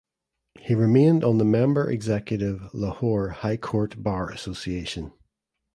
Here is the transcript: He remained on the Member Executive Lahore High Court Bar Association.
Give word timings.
He 0.59 0.73
remained 0.73 1.23
on 1.23 1.37
the 1.37 1.45
Member 1.45 1.87
Executive 1.87 2.63
Lahore 2.73 3.29
High 3.29 3.57
Court 3.57 4.01
Bar 4.01 4.31
Association. 4.31 5.13